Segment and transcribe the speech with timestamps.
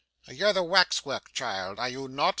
[0.25, 2.29] 'You're the wax work child, are you not?